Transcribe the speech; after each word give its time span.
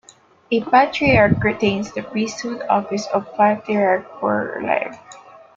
A 0.49 0.63
patriarch 0.63 1.43
retains 1.43 1.91
the 1.93 2.01
priesthood 2.01 2.63
office 2.67 3.05
of 3.13 3.31
patriarch 3.37 4.19
for 4.19 4.59
life. 4.65 4.97